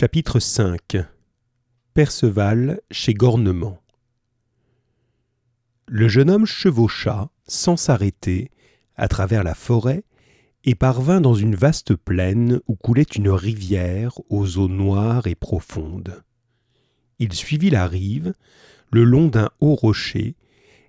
[0.00, 0.96] Chapitre 5
[1.92, 3.82] Perceval chez Gornement
[5.88, 8.52] Le jeune homme chevaucha, sans s'arrêter,
[8.94, 10.04] à travers la forêt
[10.62, 16.22] et parvint dans une vaste plaine où coulait une rivière aux eaux noires et profondes.
[17.18, 18.34] Il suivit la rive,
[18.92, 20.36] le long d'un haut rocher,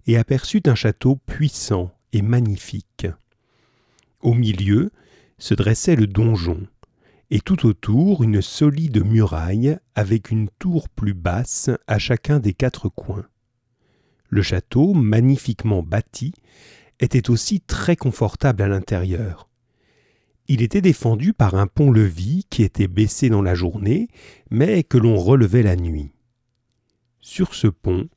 [0.06, 3.08] et aperçut un château puissant et magnifique.
[4.22, 4.92] Au milieu
[5.40, 6.68] se dressait le donjon,
[7.32, 12.90] et tout autour une solide muraille avec une tour plus basse à chacun des quatre
[12.90, 13.26] coins.
[14.30, 16.34] Le château, magnifiquement bâti,
[17.00, 19.50] était aussi très confortable à l'intérieur.
[20.48, 24.08] Il était défendu par un pont-levis qui était baissé dans la journée,
[24.50, 26.12] mais que l'on relevait la nuit.
[27.20, 28.08] Sur ce pont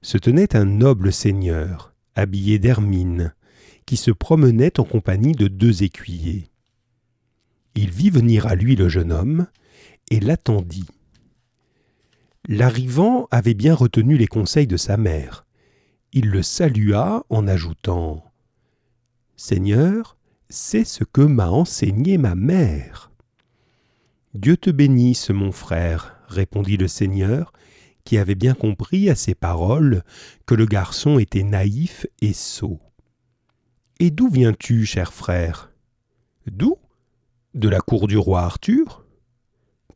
[0.00, 3.34] se tenait un noble seigneur, habillé d'hermine,
[3.86, 6.51] qui se promenait en compagnie de deux écuyers.
[7.74, 9.46] Il vit venir à lui le jeune homme
[10.10, 10.88] et l'attendit.
[12.48, 15.46] L'arrivant avait bien retenu les conseils de sa mère.
[16.12, 18.24] Il le salua en ajoutant
[19.36, 20.16] Seigneur,
[20.48, 23.10] c'est ce que m'a enseigné ma mère.
[24.34, 27.52] Dieu te bénisse, mon frère, répondit le Seigneur,
[28.04, 30.02] qui avait bien compris à ces paroles
[30.46, 32.78] que le garçon était naïf et sot.
[34.00, 35.72] Et d'où viens-tu, cher frère?
[36.46, 36.76] D'où?
[37.54, 39.04] De la cour du roi Arthur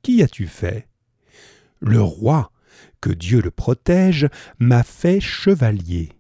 [0.03, 0.89] Qu'y as-tu fait?
[1.81, 2.53] Le roi,
[3.01, 6.11] que Dieu le protège, m'a fait chevalier.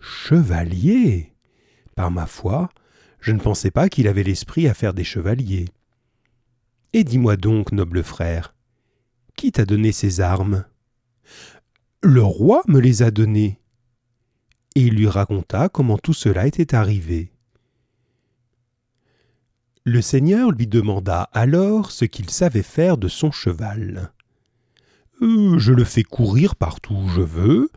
[0.00, 1.32] Chevalier?
[1.94, 2.70] Par ma foi,
[3.20, 5.68] je ne pensais pas qu'il avait l'esprit à faire des chevaliers.
[6.92, 8.54] Et dis-moi donc, noble frère,
[9.36, 10.64] qui t'a donné ces armes?
[12.02, 13.60] Le roi me les a données.
[14.74, 17.31] Et il lui raconta comment tout cela était arrivé.
[19.84, 24.12] Le seigneur lui demanda alors ce qu'il savait faire de son cheval.
[25.22, 27.70] Euh, je le fais courir partout où je veux,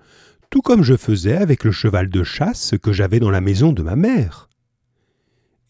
[0.51, 3.81] tout comme je faisais avec le cheval de chasse que j'avais dans la maison de
[3.81, 4.49] ma mère.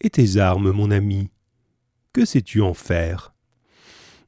[0.02, 1.30] Et tes armes, mon ami
[2.12, 3.34] Que sais-tu en faire?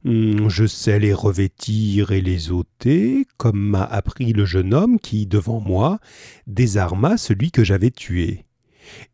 [0.03, 5.27] Hmm, Je sais les revêtir et les ôter, comme m'a appris le jeune homme qui,
[5.27, 5.99] devant moi,
[6.47, 8.45] désarma celui que j'avais tué.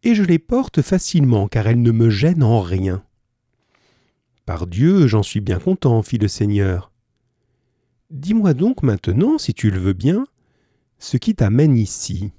[0.03, 3.03] Et je les porte facilement, car elles ne me gênent en rien.
[4.45, 6.91] Par Dieu, j'en suis bien content, fit le Seigneur.
[8.11, 10.25] Dis-moi donc maintenant, si tu le veux bien,
[10.99, 12.31] ce qui t'amène ici.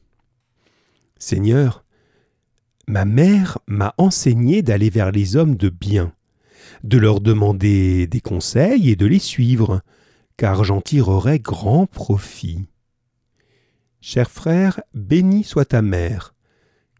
[1.19, 1.85] Seigneur,
[2.89, 6.13] Ma mère m'a enseigné d'aller vers les hommes de bien,
[6.85, 9.83] de leur demander des conseils et de les suivre,
[10.37, 12.69] car j'en tirerai grand profit.
[14.01, 16.36] Cher frère, béni soit ta mère,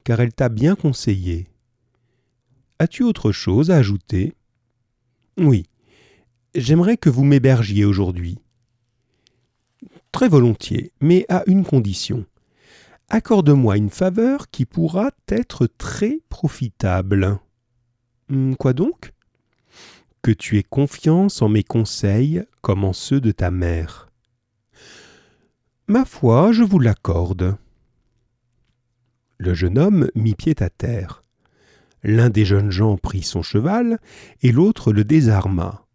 [0.07, 1.49] car elle t'a bien conseillé.
[2.79, 4.35] As-tu autre chose à ajouter?
[5.37, 5.65] Oui,
[6.55, 8.39] j'aimerais que vous m'hébergiez aujourd'hui.
[10.13, 12.25] Très volontiers, mais à une condition
[13.09, 17.39] accorde-moi une faveur qui pourra être très profitable.
[18.29, 19.13] Hmm, quoi donc?
[20.23, 24.11] Que tu aies confiance en mes conseils comme en ceux de ta mère.
[25.89, 27.57] Ma foi, je vous l'accorde.
[29.39, 31.23] Le jeune homme mit pied à terre.
[32.03, 33.99] L'un des jeunes gens prit son cheval
[34.43, 35.87] et l'autre le désarma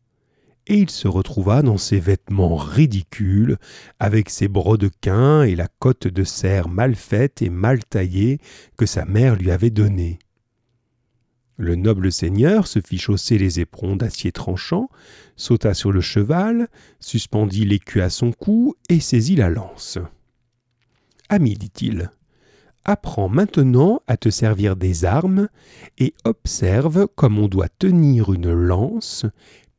[0.68, 3.57] et il se retrouva dans ses vêtements ridicules,
[4.00, 8.40] avec ses brodequins et la cotte de serre mal faite et mal taillée
[8.78, 10.19] que sa mère lui avait donnée.
[11.58, 14.90] Le noble seigneur se fit chausser les éperons d'acier tranchant,
[15.35, 16.69] sauta sur le cheval,
[17.00, 20.00] suspendit l'écu à son cou et saisit la lance.
[21.29, 22.12] Ami, dit-il,
[22.86, 25.50] apprends maintenant à te servir des armes
[25.97, 29.25] et observe comme on doit tenir une lance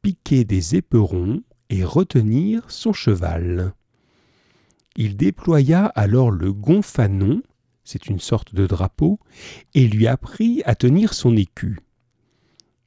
[0.02, 3.72] piquer des éperons et retenir son cheval.
[4.96, 7.42] Il déploya alors le gonfanon,
[7.84, 9.18] c'est une sorte de drapeau,
[9.74, 11.80] et lui apprit à tenir son écu.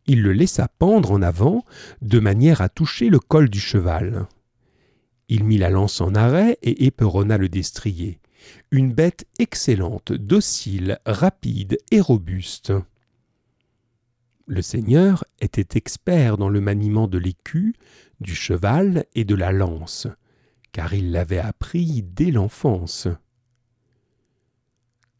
[0.08, 1.66] Il le laissa pendre en avant,
[2.02, 4.28] de manière à toucher le col du cheval.
[5.30, 8.19] Il mit la lance en arrêt et éperonna le destrier.
[8.71, 12.74] Une bête excellente, docile, rapide et robuste.
[14.47, 17.74] Le seigneur était expert dans le maniement de l'écu,
[18.19, 20.07] du cheval et de la lance,
[20.71, 23.07] car il l'avait appris dès l'enfance.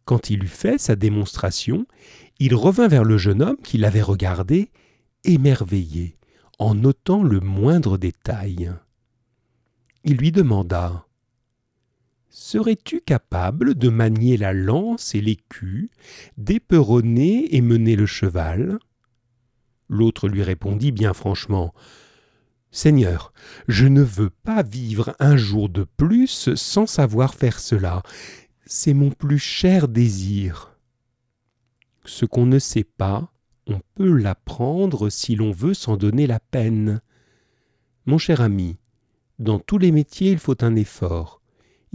[0.06, 1.88] Quand il eut fait sa démonstration,
[2.38, 4.69] il revint vers le jeune homme qui l'avait regardé,
[5.24, 6.18] émerveillé,
[6.60, 8.71] en notant le moindre détail.
[10.04, 11.07] Il lui demanda
[12.38, 15.90] Serais-tu capable de manier la lance et l'écu,
[16.36, 18.78] d'éperonner et mener le cheval?
[19.88, 21.74] L'autre lui répondit bien franchement
[22.72, 23.32] Seigneur,
[23.70, 28.04] je ne veux pas vivre un jour de plus sans savoir faire cela.
[28.66, 30.78] C'est mon plus cher désir.
[32.04, 33.31] Ce qu'on ne sait pas,
[33.66, 37.00] on peut l'apprendre si l'on veut s'en donner la peine.
[38.06, 38.76] Mon cher ami,
[39.40, 41.42] dans tous les métiers il faut un effort,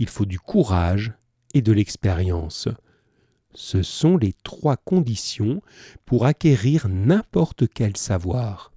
[0.00, 1.12] il faut du courage
[1.52, 2.68] et de l'expérience.
[3.52, 5.60] Ce sont les trois conditions
[6.06, 8.72] pour acquérir n'importe quel savoir.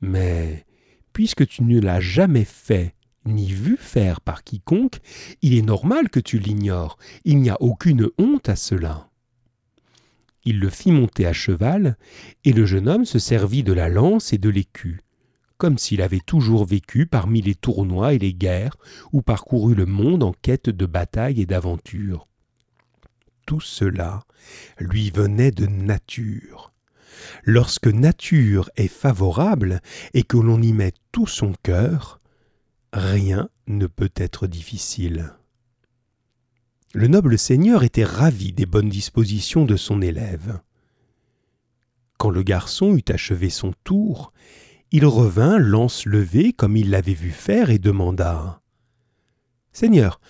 [0.00, 0.64] Mais
[1.12, 2.94] puisque tu ne l'as jamais fait
[3.26, 5.00] ni vu faire par quiconque,
[5.42, 6.96] il est normal que tu l'ignores.
[7.24, 9.10] Il n'y a aucune honte à cela.
[10.44, 11.96] Il le fit monter à cheval,
[12.44, 15.02] et le jeune homme se servit de la lance et de l'écu,
[15.62, 18.76] comme s'il avait toujours vécu parmi les tournois et les guerres,
[19.12, 22.26] ou parcouru le monde en quête de batailles et d'aventures.
[23.46, 24.24] Tout cela
[24.80, 26.72] lui venait de nature.
[27.44, 29.80] Lorsque nature est favorable
[30.14, 32.20] et que l'on y met tout son cœur,
[32.92, 35.32] rien ne peut être difficile.
[36.92, 40.58] Le noble seigneur était ravi des bonnes dispositions de son élève.
[42.18, 44.32] Quand le garçon eut achevé son tour,
[44.92, 48.60] il revint lance levée comme il l'avait vu faire et demanda
[49.72, 50.20] Seigneur,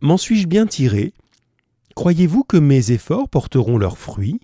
[0.00, 1.14] m'en suis-je bien tiré?
[1.94, 4.40] Croyez-vous que mes efforts porteront leurs fruits?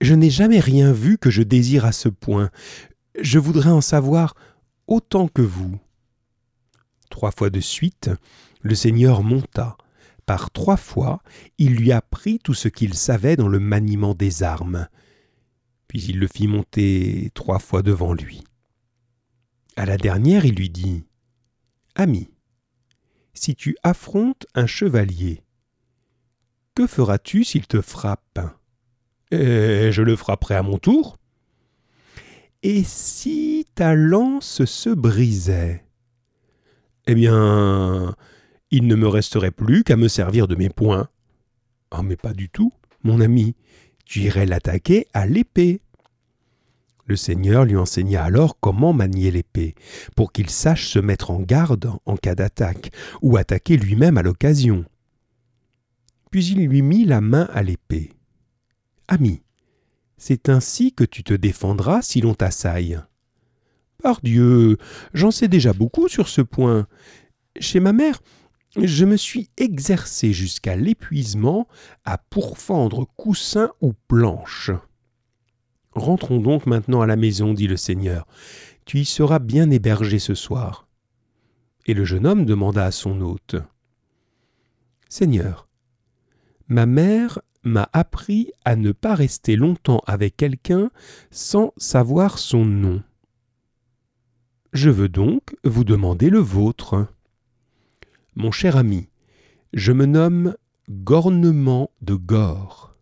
[0.00, 2.50] Je n'ai jamais rien vu que je désire à ce point.
[3.20, 4.34] Je voudrais en savoir
[4.86, 5.78] autant que vous.
[7.10, 8.10] Trois fois de suite,
[8.62, 9.76] le Seigneur monta.
[10.24, 11.20] Par trois fois,
[11.58, 14.88] il lui apprit tout ce qu'il savait dans le maniement des armes.
[15.98, 18.44] Il le fit monter trois fois devant lui.
[19.76, 21.04] À la dernière, il lui dit
[21.94, 22.28] Ami,
[23.32, 25.42] si tu affrontes un chevalier,
[26.74, 28.40] que feras-tu s'il te frappe?
[29.30, 31.16] Et je le frapperai à mon tour.
[32.62, 35.82] Et si ta lance se brisait
[37.06, 38.14] Eh bien,
[38.70, 41.08] il ne me resterait plus qu'à me servir de mes poings.
[41.90, 42.70] Ah, mais pas du tout,
[43.02, 43.54] mon ami,
[44.06, 45.80] tu irais l'attaquer à l'épée.
[47.06, 49.74] Le Seigneur lui enseigna alors comment manier l'épée,
[50.16, 52.90] pour qu'il sache se mettre en garde en cas d'attaque,
[53.22, 54.84] ou attaquer lui-même à l'occasion.
[56.32, 58.10] Puis il lui mit la main à l'épée.
[59.06, 59.40] Ami,
[60.18, 63.00] c'est ainsi que tu te défendras si l'on t'assaille.
[64.02, 64.76] Pardieu,
[65.14, 66.88] j'en sais déjà beaucoup sur ce point.
[67.60, 68.20] Chez ma mère,
[68.76, 71.68] je me suis exercé jusqu'à l'épuisement
[72.04, 74.72] à pourfendre coussins ou planches.
[75.96, 78.26] Rentrons donc maintenant à la maison, dit le Seigneur.
[78.84, 80.86] Tu y seras bien hébergé ce soir.
[81.86, 83.56] Et le jeune homme demanda à son hôte.
[85.08, 85.68] Seigneur,
[86.68, 90.90] ma mère m'a appris à ne pas rester longtemps avec quelqu'un
[91.30, 93.02] sans savoir son nom.
[94.74, 97.06] Je veux donc vous demander le vôtre.
[98.34, 99.08] Mon cher ami,
[99.72, 100.54] je me nomme
[100.90, 102.95] Gornement de Gore.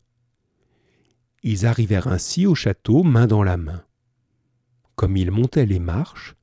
[1.47, 3.85] Ils arrivèrent ainsi au château main dans la main.
[4.97, 6.35] Comme ils montaient les marches,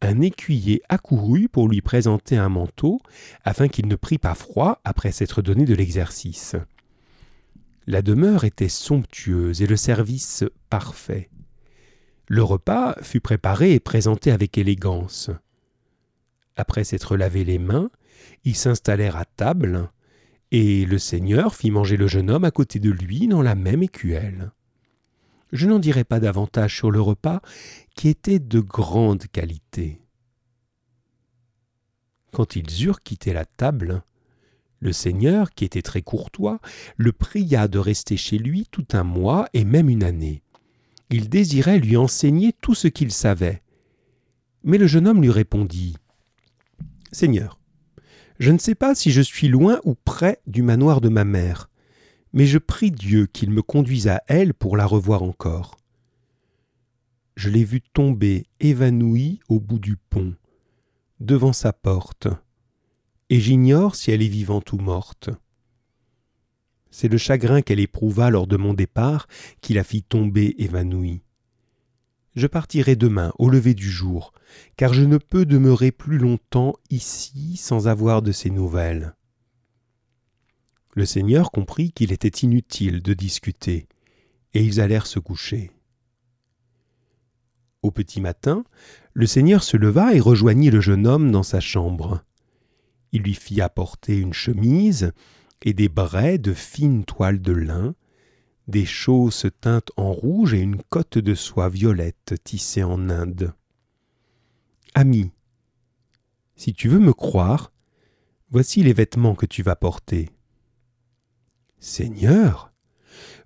[0.00, 3.00] un écuyer accourut pour lui présenter un manteau
[3.44, 6.56] afin qu'il ne prît pas froid après s'être donné de l'exercice.
[7.86, 11.30] La demeure était somptueuse et le service parfait.
[12.26, 15.30] Le repas fut préparé et présenté avec élégance.
[16.56, 17.90] Après s'être lavé les mains,
[18.44, 19.90] ils s'installèrent à table,
[20.50, 23.82] et le seigneur fit manger le jeune homme à côté de lui dans la même
[23.82, 24.50] écuelle.
[25.52, 27.40] Je n'en dirai pas davantage sur le repas,
[27.94, 30.00] qui était de grande qualité.
[32.32, 34.02] Quand ils eurent quitté la table,
[34.78, 36.60] le seigneur, qui était très courtois,
[36.96, 40.42] le pria de rester chez lui tout un mois et même une année.
[41.10, 43.62] Il désirait lui enseigner tout ce qu'il savait.
[44.62, 45.96] Mais le jeune homme lui répondit
[47.12, 47.59] Seigneur,
[48.40, 51.68] je ne sais pas si je suis loin ou près du manoir de ma mère,
[52.32, 55.76] mais je prie Dieu qu'il me conduise à elle pour la revoir encore.
[57.36, 60.34] Je l'ai vue tomber évanouie au bout du pont,
[61.20, 62.28] devant sa porte,
[63.28, 65.28] et j'ignore si elle est vivante ou morte.
[66.90, 69.28] C'est le chagrin qu'elle éprouva lors de mon départ
[69.60, 71.22] qui la fit tomber évanouie.
[72.36, 74.32] Je partirai demain au lever du jour,
[74.76, 79.14] car je ne peux demeurer plus longtemps ici sans avoir de ces nouvelles.
[80.94, 83.88] Le Seigneur comprit qu'il était inutile de discuter,
[84.54, 85.70] et ils allèrent se coucher.
[87.82, 88.64] Au petit matin,
[89.14, 92.22] le Seigneur se leva et rejoignit le jeune homme dans sa chambre.
[93.12, 95.12] Il lui fit apporter une chemise
[95.62, 97.94] et des braies de fine toile de lin,
[98.70, 103.52] des chausses teintes en rouge et une cotte de soie violette tissée en Inde.
[104.94, 105.32] Ami,
[106.56, 107.72] si tu veux me croire,
[108.50, 110.30] voici les vêtements que tu vas porter.
[111.78, 112.72] Seigneur,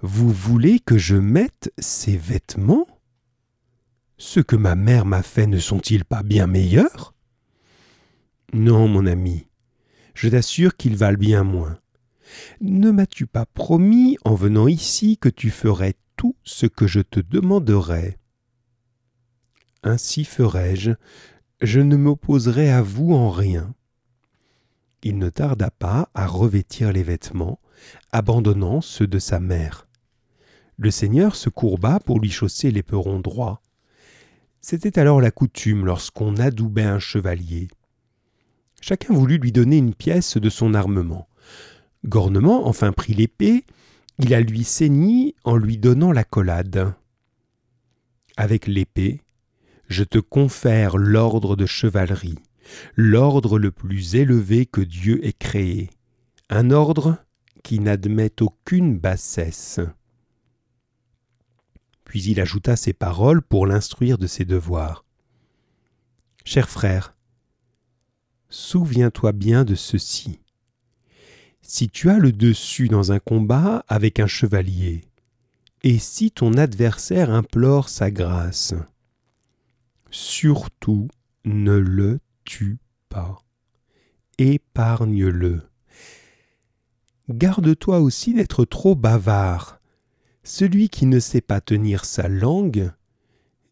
[0.01, 2.87] vous voulez que je mette ces vêtements?
[4.17, 7.15] Ceux que ma mère m'a fait ne sont-ils pas bien meilleurs?
[8.53, 9.49] Non, mon ami,
[10.15, 11.79] je t'assure qu'ils valent bien moins.
[12.61, 17.21] Ne m'as-tu pas promis en venant ici que tu ferais tout ce que je te
[17.21, 18.19] demanderais?
[19.83, 20.93] Ainsi ferai-je,
[21.61, 23.75] je ne m'opposerai à vous en rien.
[25.03, 27.61] Il ne tarda pas à revêtir les vêtements,
[28.13, 29.87] abandonnant ceux de sa mère.
[30.79, 33.63] Le seigneur se courba pour lui chausser l'éperon droit.
[34.61, 37.69] C'était alors la coutume lorsqu'on adoubait un chevalier.
[38.81, 41.29] Chacun voulut lui donner une pièce de son armement.
[42.05, 43.65] Gornement enfin prit l'épée,
[44.19, 46.95] il la lui ceignit en lui donnant la collade.
[48.37, 49.23] Avec l'épée,
[49.89, 52.39] je te confère l'ordre de chevalerie,
[52.95, 55.91] l'ordre le plus élevé que Dieu ait créé,
[56.51, 57.17] un ordre
[57.63, 59.81] qui n'admet aucune bassesse.
[62.05, 65.05] Puis il ajouta ces paroles pour l'instruire de ses devoirs.
[66.45, 67.15] Cher frère,
[68.51, 70.39] souviens-toi bien de ceci.
[71.67, 75.01] Si tu as le dessus dans un combat avec un chevalier,
[75.83, 78.75] et si ton adversaire implore sa grâce,
[80.11, 81.09] surtout
[81.47, 82.77] ne le tue
[83.09, 83.39] pas.
[84.37, 85.63] Épargne-le.
[87.31, 89.81] Garde-toi aussi d'être trop bavard.
[90.43, 92.93] Celui qui ne sait pas tenir sa langue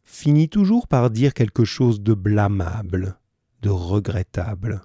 [0.03, 3.19] finit toujours par dire quelque chose de blâmable,
[3.61, 4.81] de regrettable.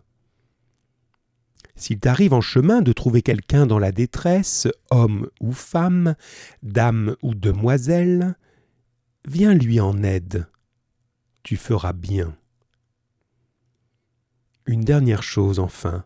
[1.78, 6.16] S'il t'arrive en chemin de trouver quelqu'un dans la détresse, homme ou femme,
[6.64, 8.36] dame ou demoiselle,
[9.26, 10.48] viens lui en aide
[11.48, 12.36] tu feras bien.
[14.66, 16.04] Une dernière chose enfin,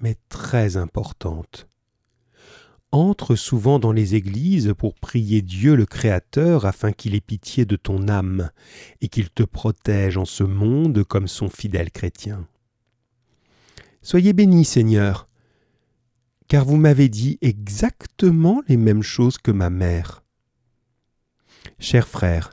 [0.00, 1.68] mais très importante.
[2.90, 7.76] Entre souvent dans les églises pour prier Dieu le Créateur afin qu'il ait pitié de
[7.76, 8.48] ton âme
[9.02, 12.48] et qu'il te protège en ce monde comme son fidèle chrétien.
[14.06, 15.26] Soyez bénis, Seigneur,
[16.46, 20.22] car vous m'avez dit exactement les mêmes choses que ma mère.
[21.80, 22.52] Cher frère,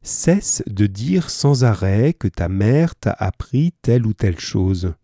[0.00, 4.94] Cesse de dire sans arrêt que ta mère t'a appris telle ou telle chose.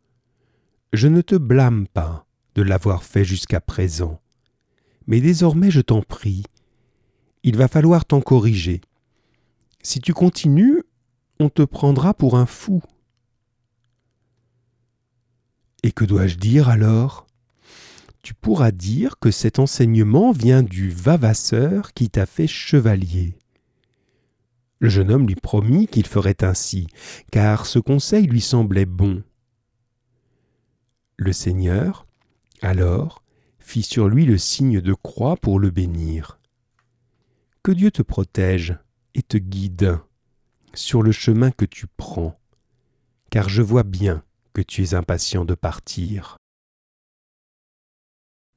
[0.95, 4.19] Je ne te blâme pas de l'avoir fait jusqu'à présent,
[5.07, 6.45] mais désormais je t'en prie,
[7.43, 8.81] il va falloir t'en corriger.
[9.83, 10.85] Si tu continues,
[11.39, 12.81] on te prendra pour un fou.
[15.83, 17.27] Et que dois-je dire alors?
[18.23, 23.37] Tu pourras dire que cet enseignement vient du vavasseur qui t'a fait chevalier.
[24.79, 26.87] Le jeune homme lui promit qu'il ferait ainsi,
[27.33, 29.23] car ce conseil lui semblait bon.
[31.17, 32.07] Le Seigneur,
[32.63, 33.23] alors,
[33.59, 36.39] fit sur lui le signe de croix pour le bénir.
[37.65, 38.77] Que Dieu te protège
[39.15, 39.99] et te guide
[40.75, 42.39] sur le chemin que tu prends,
[43.31, 46.37] car je vois bien que tu es impatient de partir.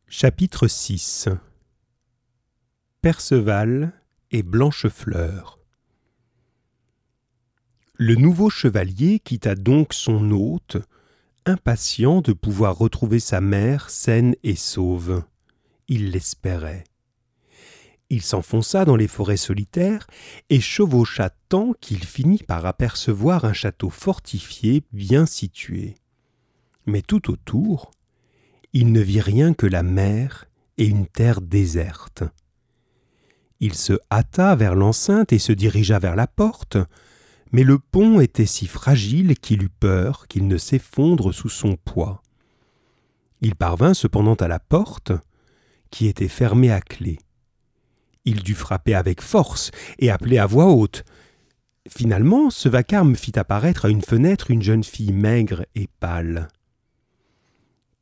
[0.08, 1.30] Chapitre 6
[3.02, 3.94] Perceval
[4.32, 5.60] et Blanchefleur
[7.98, 10.76] le nouveau chevalier quitta donc son hôte,
[11.46, 15.24] impatient de pouvoir retrouver sa mère saine et sauve.
[15.88, 16.84] Il l'espérait.
[18.10, 20.06] Il s'enfonça dans les forêts solitaires
[20.50, 25.96] et chevaucha tant qu'il finit par apercevoir un château fortifié bien situé.
[26.86, 27.92] Mais tout autour,
[28.74, 30.46] il ne vit rien que la mer
[30.78, 32.24] et une terre déserte.
[33.60, 36.78] Il se hâta vers l'enceinte et se dirigea vers la porte,
[37.52, 42.22] mais le pont était si fragile qu'il eut peur qu'il ne s'effondre sous son poids.
[43.42, 45.12] Il parvint cependant à la porte,
[45.90, 47.18] qui était fermée à clé.
[48.26, 51.04] Il dut frapper avec force et appeler à voix haute.
[51.88, 56.48] Finalement, ce vacarme fit apparaître à une fenêtre une jeune fille maigre et pâle.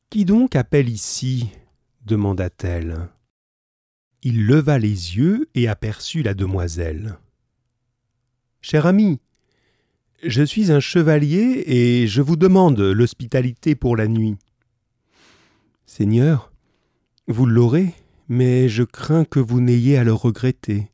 [0.10, 1.50] Qui donc appelle ici?
[2.06, 3.10] demanda-t-elle.
[4.22, 7.18] Il leva les yeux et aperçut la demoiselle.
[8.62, 9.20] Cher ami,
[10.24, 14.38] je suis un chevalier et je vous demande l'hospitalité pour la nuit.
[15.86, 16.54] Seigneur,
[17.28, 17.94] vous l'aurez,
[18.34, 20.92] mais je crains que vous n'ayez à le regretter.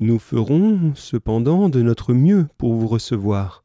[0.00, 3.64] Nous ferons cependant de notre mieux pour vous recevoir.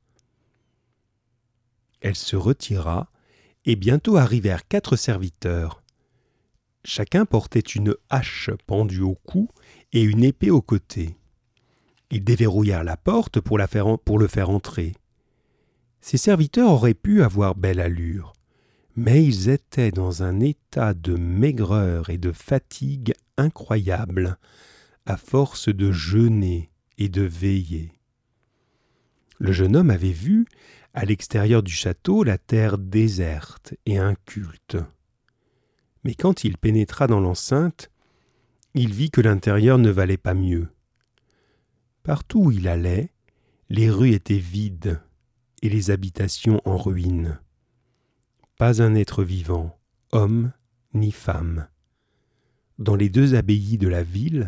[2.00, 3.12] Elle se retira,
[3.66, 5.84] et bientôt arrivèrent quatre serviteurs.
[6.86, 9.50] Chacun portait une hache pendue au cou
[9.92, 11.18] et une épée au côté.
[12.10, 13.60] Ils déverrouillèrent la porte pour,
[14.06, 14.94] pour le faire entrer.
[16.00, 18.32] Ses serviteurs auraient pu avoir belle allure,
[18.98, 24.40] mais ils étaient dans un état de maigreur et de fatigue incroyable,
[25.06, 27.94] à force de jeûner et de veiller.
[29.38, 30.48] Le jeune homme avait vu,
[30.96, 34.78] à l'extérieur du château, la terre déserte et inculte.
[36.04, 37.92] Mais quand il pénétra dans l'enceinte,
[38.74, 40.70] il vit que l'intérieur ne valait pas mieux.
[42.02, 43.12] Partout où il allait,
[43.70, 45.00] les rues étaient vides
[45.62, 47.40] et les habitations en ruine.
[48.58, 49.78] Pas un être vivant,
[50.12, 50.52] homme
[50.96, 51.68] ni femme.
[52.80, 54.48] Dans les deux abbayes de la ville,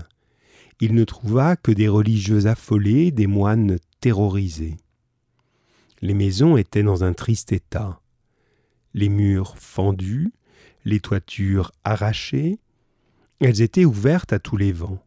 [0.80, 4.78] il ne trouva que des religieux affolés, des moines terrorisés.
[6.02, 8.02] Les maisons étaient dans un triste état,
[8.96, 10.34] les murs fendus,
[10.86, 12.58] les toitures arrachées,
[13.40, 15.06] elles étaient ouvertes à tous les vents.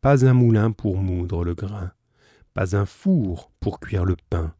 [0.00, 1.92] Pas un moulin pour moudre le grain,
[2.54, 4.54] pas un four pour cuire le pain.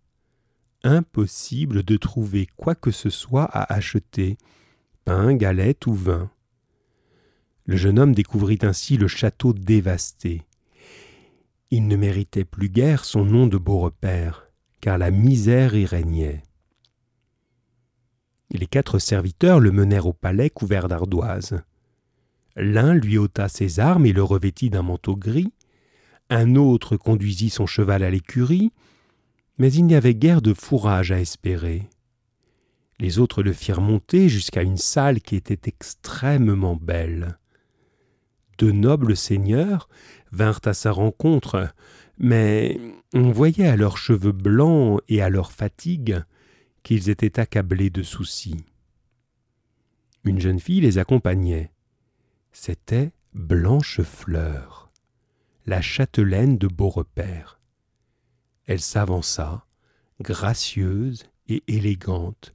[0.86, 4.38] Impossible de trouver quoi que ce soit à acheter,
[5.04, 6.30] pain, galette ou vin.
[7.64, 10.42] Le jeune homme découvrit ainsi le château dévasté.
[11.72, 14.46] Il ne méritait plus guère son nom de beau repère,
[14.80, 16.44] car la misère y régnait.
[18.52, 21.64] Les quatre serviteurs le menèrent au palais couvert d'ardoises.
[22.54, 25.52] L'un lui ôta ses armes et le revêtit d'un manteau gris,
[26.30, 28.70] un autre conduisit son cheval à l'écurie,
[29.58, 31.88] mais il n'y avait guère de fourrage à espérer.
[32.98, 37.38] Les autres le firent monter jusqu'à une salle qui était extrêmement belle
[38.58, 39.88] de nobles seigneurs
[40.32, 41.68] vinrent à sa rencontre,
[42.18, 42.80] mais
[43.14, 46.22] on voyait à leurs cheveux blancs et à leur fatigue
[46.82, 48.64] qu'ils étaient accablés de soucis.
[50.24, 51.70] Une jeune fille les accompagnait.
[52.52, 54.90] C'était Blanche Fleur,
[55.66, 57.55] la châtelaine de Beaurepaire.
[58.66, 59.64] Elle s'avança,
[60.20, 62.52] gracieuse et élégante,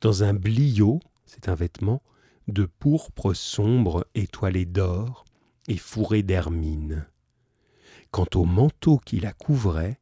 [0.00, 2.02] dans un bliot, c'est un vêtement,
[2.46, 5.24] de pourpre sombre étoilé d'or
[5.66, 7.06] et fourré d'hermine.
[8.10, 9.98] Quant au manteau qui la couvrait,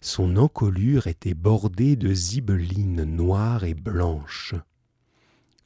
[0.00, 4.54] son encolure était bordée de zibelines noires et blanches.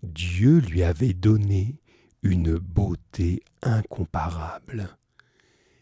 [0.03, 1.77] Dieu lui avait donné
[2.23, 4.97] une beauté incomparable.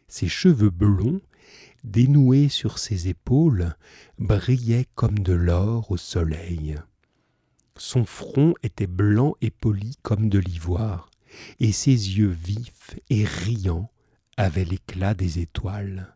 [0.07, 1.21] Ses cheveux blonds,
[1.85, 3.75] dénoués sur ses épaules,
[4.19, 6.77] brillaient comme de l'or au soleil.
[7.77, 11.11] Son front était blanc et poli comme de l'ivoire,
[11.61, 13.91] et ses yeux vifs et riants
[14.37, 16.14] avaient l'éclat des étoiles.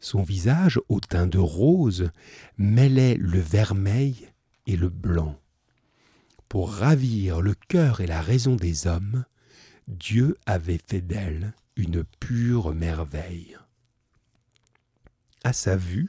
[0.00, 2.10] Son visage au teint de rose
[2.58, 4.28] mêlait le vermeil
[4.66, 5.38] et le blanc.
[6.48, 9.24] Pour ravir le cœur et la raison des hommes,
[9.88, 13.56] Dieu avait fait d'elle une pure merveille.
[15.46, 16.08] À sa vue,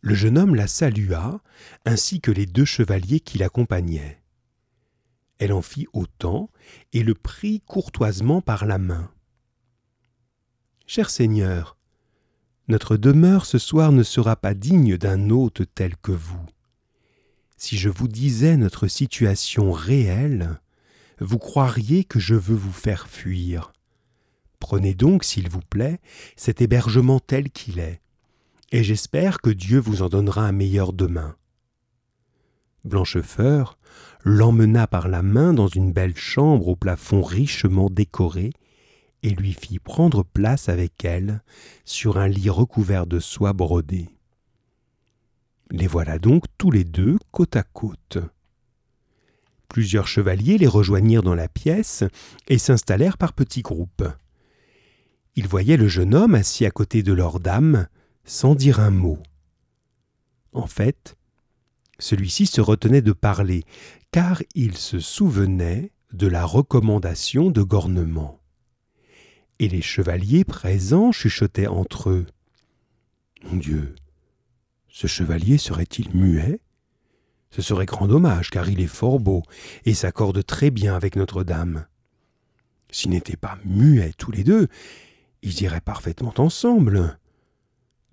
[0.00, 1.40] le jeune homme la salua,
[1.84, 4.22] ainsi que les deux chevaliers qui l'accompagnaient.
[5.40, 6.48] Elle en fit autant
[6.92, 9.10] et le prit courtoisement par la main.
[10.86, 11.76] Cher Seigneur,
[12.68, 16.46] notre demeure ce soir ne sera pas digne d'un hôte tel que vous.
[17.56, 20.60] Si je vous disais notre situation réelle,
[21.18, 23.72] vous croiriez que je veux vous faire fuir.
[24.58, 26.00] Prenez donc, s'il vous plaît,
[26.36, 28.00] cet hébergement tel qu'il est
[28.72, 31.36] et j'espère que Dieu vous en donnera un meilleur demain.
[32.84, 33.78] Blanchefeur
[34.24, 38.50] l'emmena par la main dans une belle chambre au plafond richement décoré
[39.22, 41.42] et lui fit prendre place avec elle
[41.84, 44.08] sur un lit recouvert de soie brodée.
[45.70, 48.18] Les voilà donc tous les deux côte à côte.
[49.68, 52.04] Plusieurs chevaliers les rejoignirent dans la pièce
[52.46, 54.04] et s'installèrent par petits groupes.
[55.36, 57.88] Ils voyaient le jeune homme assis à côté de leur dame,
[58.24, 59.18] sans dire un mot.
[60.52, 61.16] En fait,
[61.98, 63.64] celui-ci se retenait de parler,
[64.10, 68.40] car il se souvenait de la recommandation de Gornement.
[69.58, 72.26] Et les chevaliers présents chuchotaient entre eux.
[73.44, 73.94] Mon Dieu,
[74.88, 76.60] ce chevalier serait-il muet?
[77.50, 79.42] Ce serait grand dommage, car il est fort beau
[79.84, 81.86] et s'accorde très bien avec Notre-Dame.
[82.90, 84.68] S'ils n'étaient pas muets tous les deux,
[85.42, 87.18] ils iraient parfaitement ensemble.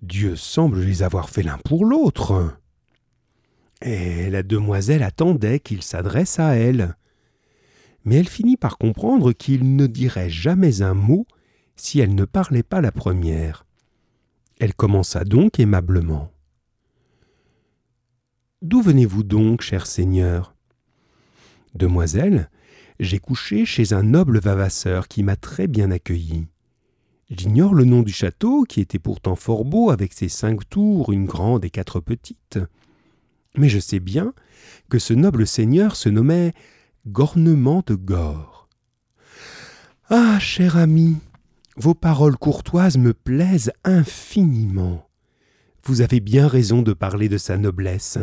[0.02, 2.56] Dieu semble les avoir fait l'un pour l'autre.
[3.80, 6.96] Et la demoiselle attendait qu'il s'adresse à elle.
[8.04, 11.26] Mais elle finit par comprendre qu'il ne dirait jamais un mot
[11.76, 13.66] si elle ne parlait pas la première.
[14.60, 16.30] Elle commença donc aimablement.
[18.62, 20.54] D'où venez-vous donc, cher Seigneur?
[21.74, 22.50] Demoiselle,
[23.00, 26.46] j'ai couché chez un noble vavasseur qui m'a très bien accueilli.
[27.30, 31.24] J'ignore le nom du château, qui était pourtant fort beau avec ses cinq tours, une
[31.24, 32.58] grande et quatre petites.
[33.56, 34.34] Mais je sais bien
[34.90, 36.52] que ce noble seigneur se nommait
[37.06, 38.68] Gornement de Gore.
[40.10, 41.16] Ah, cher ami,
[41.76, 45.08] vos paroles courtoises me plaisent infiniment.
[45.84, 48.18] Vous avez bien raison de parler de sa noblesse.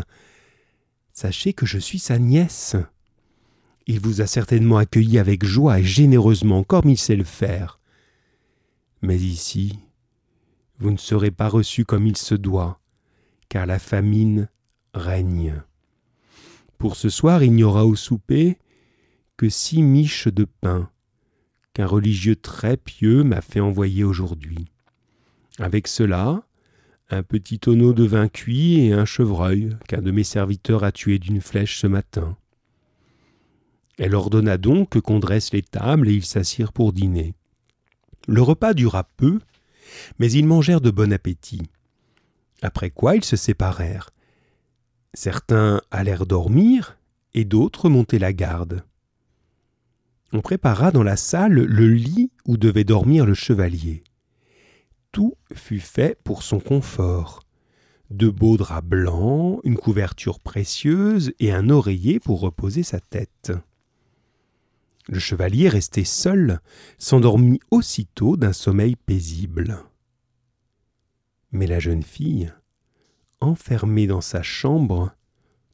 [1.11, 2.75] Sachez que je suis sa nièce.
[3.87, 7.80] Il vous a certainement accueilli avec joie et généreusement comme il sait le faire.
[9.01, 9.79] Mais ici,
[10.77, 12.79] vous ne serez pas reçu comme il se doit,
[13.49, 14.49] car la famine
[14.93, 15.61] règne.
[16.77, 18.57] Pour ce soir, il n'y aura au souper
[19.37, 20.89] que six miches de pain
[21.73, 24.65] qu'un religieux très pieux m'a fait envoyer aujourd'hui.
[25.59, 26.43] Avec cela,
[27.09, 31.19] un petit tonneau de vin cuit et un chevreuil qu'un de mes serviteurs a tué
[31.19, 32.37] d'une flèche ce matin.
[33.97, 37.35] Elle ordonna donc qu'on dresse les tables et ils s'assirent pour dîner.
[38.27, 39.39] Le repas dura peu,
[40.19, 41.63] mais ils mangèrent de bon appétit.
[42.61, 44.11] Après quoi ils se séparèrent.
[45.13, 46.97] Certains allèrent dormir
[47.33, 48.83] et d'autres monter la garde.
[50.33, 54.03] On prépara dans la salle le lit où devait dormir le chevalier.
[55.11, 57.41] Tout fut fait pour son confort.
[58.09, 63.51] De beaux draps blancs, une couverture précieuse et un oreiller pour reposer sa tête.
[65.07, 66.59] Le chevalier, resté seul,
[66.97, 69.83] s'endormit aussitôt d'un sommeil paisible.
[71.51, 72.53] Mais la jeune fille,
[73.39, 75.11] enfermée dans sa chambre,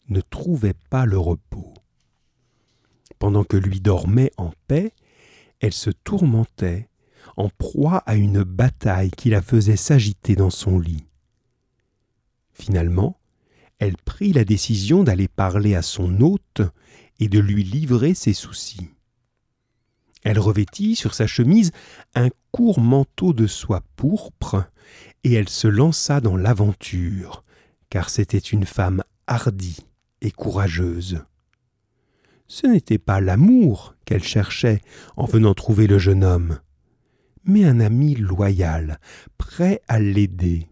[0.10, 1.74] ne trouvait pas le repos.
[3.20, 4.94] Pendant que lui dormait en paix,
[5.60, 6.90] elle se tourmentait,
[7.36, 11.06] en proie à une bataille qui la faisait s'agiter dans son lit.
[12.54, 13.20] Finalement,
[13.80, 16.62] elle prit la décision d'aller parler à son hôte
[17.20, 18.90] et de lui livrer ses soucis.
[20.28, 21.72] Elle revêtit sur sa chemise
[22.14, 24.66] un court manteau de soie pourpre,
[25.24, 27.46] et elle se lança dans l'aventure,
[27.90, 29.88] car c'était une femme hardie
[30.20, 31.24] et courageuse.
[32.46, 34.82] Ce n'était pas l'amour qu'elle cherchait
[35.16, 36.60] en venant trouver le jeune homme,
[37.46, 39.00] mais un ami loyal,
[39.38, 40.68] prêt à l'aider.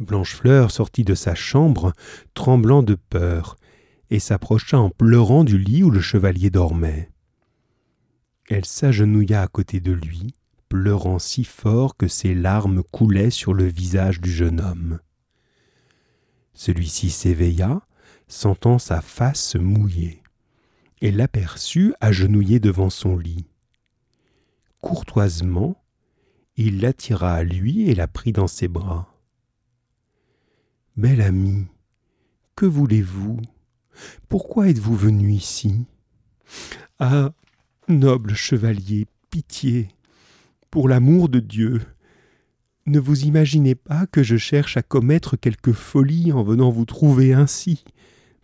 [0.00, 1.92] Blanchefleur sortit de sa chambre,
[2.34, 3.54] tremblant de peur,
[4.10, 7.11] et s'approcha en pleurant du lit où le chevalier dormait.
[8.52, 10.34] Elle s'agenouilla à côté de lui,
[10.68, 15.00] pleurant si fort que ses larmes coulaient sur le visage du jeune homme.
[16.52, 17.80] Celui-ci s'éveilla,
[18.28, 20.22] sentant sa face mouillée,
[21.00, 23.46] et l'aperçut agenouillé devant son lit.
[24.82, 25.82] Courtoisement,
[26.58, 29.16] il l'attira à lui et la prit dans ses bras.
[30.98, 31.68] Bel ami,
[32.54, 33.40] que voulez-vous?
[34.28, 35.86] Pourquoi êtes-vous venu ici?
[36.98, 37.32] Ah,
[37.88, 39.88] noble chevalier, pitié,
[40.70, 41.80] pour l'amour de Dieu,
[42.86, 47.32] ne vous imaginez pas que je cherche à commettre quelque folie en venant vous trouver
[47.32, 47.84] ainsi,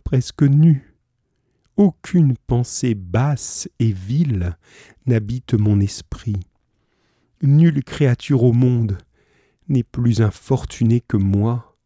[0.03, 0.95] presque nu.
[1.75, 4.57] Aucune pensée basse et vile
[5.05, 6.39] n'habite mon esprit.
[7.41, 8.97] Nulle créature au monde
[9.67, 11.77] n'est plus infortunée que moi.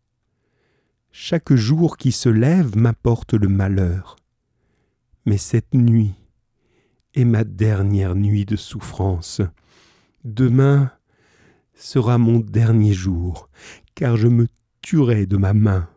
[1.11, 4.15] Chaque jour qui se lève m'apporte le malheur.
[5.25, 6.15] Mais cette nuit
[7.13, 9.41] est ma dernière nuit de souffrance.
[10.23, 10.91] Demain
[11.75, 13.49] sera mon dernier jour,
[13.95, 14.47] car je me
[14.81, 15.89] tuerai de ma main.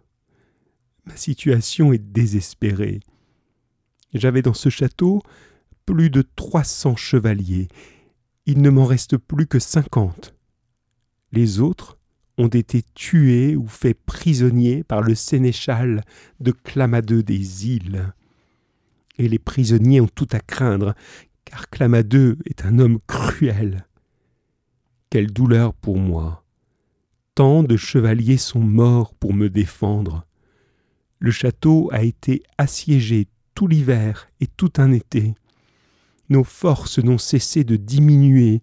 [1.04, 3.00] Ma situation est désespérée.
[4.12, 5.22] J'avais dans ce château
[5.84, 7.68] plus de trois cents chevaliers.
[8.46, 10.34] Il ne m'en reste plus que cinquante.
[11.32, 11.98] Les autres
[12.38, 16.02] ont été tués ou faits prisonniers par le sénéchal
[16.40, 18.12] de Clamadeux des îles.
[19.18, 20.94] Et les prisonniers ont tout à craindre,
[21.44, 23.86] car Clamadeux est un homme cruel.
[25.10, 26.44] Quelle douleur pour moi.
[27.34, 30.26] Tant de chevaliers sont morts pour me défendre.
[31.18, 35.34] Le château a été assiégé tout l'hiver et tout un été.
[36.28, 38.62] Nos forces n'ont cessé de diminuer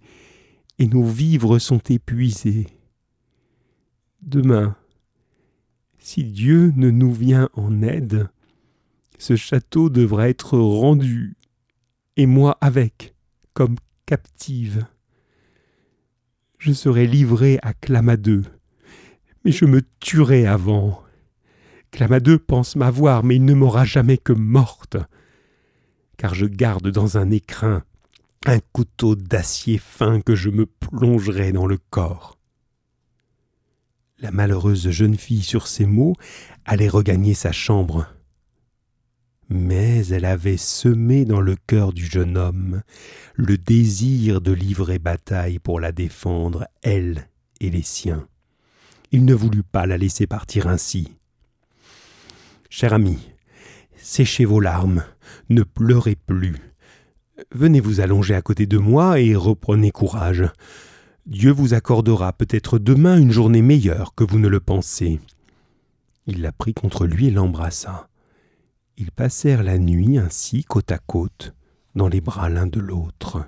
[0.80, 2.68] et nos vivres sont épuisés.
[4.22, 4.76] Demain,
[5.98, 8.30] si Dieu ne nous vient en aide,
[9.17, 11.36] ce château devra être rendu,
[12.17, 13.15] et moi avec,
[13.54, 14.86] comme captive
[16.63, 18.45] je serai livré à Clamadeux.
[19.43, 21.04] Mais je me tuerai avant.
[21.91, 24.95] Clamadeux pense m'avoir, mais il ne m'aura jamais que morte.
[26.15, 27.84] Car je garde dans un écrin
[28.45, 32.38] un couteau d'acier fin que je me plongerai dans le corps.
[34.19, 36.15] La malheureuse jeune fille sur ces mots
[36.63, 38.08] allait regagner sa chambre
[39.49, 42.82] mais elle avait semé dans le cœur du jeune homme
[43.36, 47.27] le désir de livrer bataille pour la défendre, elle
[47.60, 48.27] et les siens.
[49.12, 51.15] Il ne voulut pas la laisser partir ainsi.
[52.69, 53.19] Cher ami,
[53.95, 55.03] séchez vos larmes,
[55.49, 56.56] ne pleurez plus.
[57.51, 60.45] Venez vous allonger à côté de moi et reprenez courage.
[61.25, 65.19] Dieu vous accordera peut-être demain une journée meilleure que vous ne le pensez.
[66.25, 68.10] Il la prit contre lui et l'embrassa.
[68.97, 71.56] Ils passèrent la nuit ainsi côte à côte,
[71.95, 73.43] dans les bras l'un de l'autre.